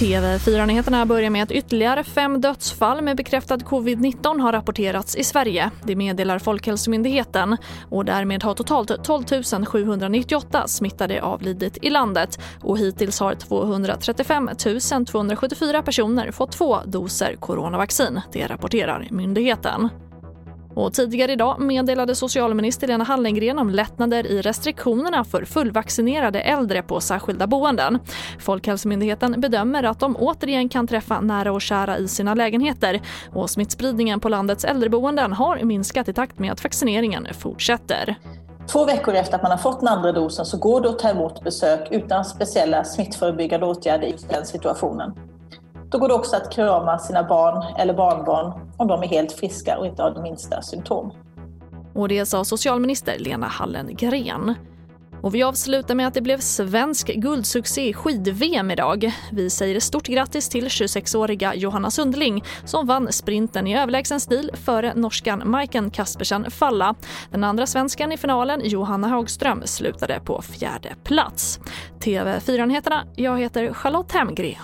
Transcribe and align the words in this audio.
TV4-nyheterna 0.00 1.06
börjar 1.06 1.30
med 1.30 1.42
att 1.42 1.50
ytterligare 1.50 2.04
fem 2.04 2.40
dödsfall 2.40 3.02
med 3.02 3.16
bekräftad 3.16 3.56
covid-19 3.56 4.40
har 4.40 4.52
rapporterats 4.52 5.16
i 5.16 5.24
Sverige. 5.24 5.70
Det 5.84 5.96
meddelar 5.96 6.38
Folkhälsomyndigheten. 6.38 7.56
Och 7.90 8.04
därmed 8.04 8.42
har 8.42 8.54
totalt 8.54 9.04
12 9.04 9.64
798 9.66 10.68
smittade 10.68 11.22
avlidit 11.22 11.78
i 11.82 11.90
landet. 11.90 12.40
Och 12.60 12.78
hittills 12.78 13.20
har 13.20 13.34
235 13.34 14.50
274 15.06 15.82
personer 15.82 16.30
fått 16.30 16.52
två 16.52 16.78
doser 16.86 17.36
coronavaccin. 17.36 18.20
Det 18.32 18.46
rapporterar 18.46 19.08
myndigheten. 19.10 19.88
Och 20.78 20.92
tidigare 20.92 21.32
idag 21.32 21.60
meddelade 21.60 22.14
socialminister 22.14 22.86
Lena 22.86 23.04
Hallengren 23.04 23.58
om 23.58 23.70
lättnader 23.70 24.26
i 24.26 24.42
restriktionerna 24.42 25.24
för 25.24 25.44
fullvaccinerade 25.44 26.40
äldre 26.40 26.82
på 26.82 27.00
särskilda 27.00 27.46
boenden. 27.46 27.98
Folkhälsomyndigheten 28.40 29.40
bedömer 29.40 29.82
att 29.82 30.00
de 30.00 30.16
återigen 30.16 30.68
kan 30.68 30.86
träffa 30.86 31.20
nära 31.20 31.52
och 31.52 31.62
kära 31.62 31.98
i 31.98 32.08
sina 32.08 32.34
lägenheter 32.34 33.00
och 33.32 33.50
smittspridningen 33.50 34.20
på 34.20 34.28
landets 34.28 34.64
äldreboenden 34.64 35.32
har 35.32 35.62
minskat 35.62 36.08
i 36.08 36.12
takt 36.12 36.38
med 36.38 36.52
att 36.52 36.64
vaccineringen 36.64 37.26
fortsätter. 37.34 38.16
Två 38.72 38.84
veckor 38.84 39.14
efter 39.14 39.36
att 39.36 39.42
man 39.42 39.50
har 39.50 39.58
fått 39.58 39.80
den 39.80 39.88
andra 39.88 40.12
dosen 40.12 40.46
så 40.46 40.58
går 40.58 40.80
det 40.80 40.88
att 40.88 40.98
ta 40.98 41.08
emot 41.08 41.44
besök 41.44 41.88
utan 41.90 42.24
speciella 42.24 42.84
smittförebyggande 42.84 43.66
åtgärder 43.66 44.06
i 44.06 44.16
den 44.30 44.46
situationen. 44.46 45.27
Då 45.90 45.98
går 45.98 46.08
det 46.08 46.14
också 46.14 46.36
att 46.36 46.52
krama 46.52 46.98
sina 46.98 47.22
barn 47.22 47.74
eller 47.78 47.94
barnbarn 47.94 48.70
om 48.76 48.88
de 48.88 49.02
är 49.02 49.06
helt 49.06 49.32
friska 49.32 49.78
och 49.78 49.86
inte 49.86 50.02
har 50.02 50.10
de 50.10 50.22
minsta 50.22 50.62
symptom. 50.62 51.12
Och 51.94 52.08
det 52.08 52.26
sa 52.26 52.44
socialminister 52.44 53.18
Lena 53.18 53.46
Hallengren. 53.46 54.54
Och 55.22 55.34
vi 55.34 55.42
avslutar 55.42 55.94
med 55.94 56.06
att 56.06 56.14
det 56.14 56.20
blev 56.20 56.38
svensk 56.38 57.06
guldsuccé 57.06 57.88
i 57.88 57.92
skid-VM 57.92 58.70
idag. 58.70 59.12
Vi 59.32 59.50
säger 59.50 59.80
stort 59.80 60.06
grattis 60.06 60.48
till 60.48 60.68
26-åriga 60.68 61.54
Johanna 61.54 61.90
Sundling 61.90 62.44
som 62.64 62.86
vann 62.86 63.12
sprinten 63.12 63.66
i 63.66 63.78
överlägsen 63.78 64.20
stil 64.20 64.50
före 64.54 64.94
norskan 64.94 65.42
Majken 65.44 65.90
Kaspersen 65.90 66.50
Falla. 66.50 66.94
Den 67.30 67.44
andra 67.44 67.66
svenskan 67.66 68.12
i 68.12 68.16
finalen, 68.16 68.60
Johanna 68.64 69.08
Hagström, 69.08 69.62
slutade 69.64 70.20
på 70.20 70.42
fjärde 70.42 70.94
plats. 71.04 71.60
TV4-nyheterna, 72.00 73.04
jag 73.16 73.38
heter 73.38 73.72
Charlotte 73.72 74.12
Hemgren. 74.12 74.56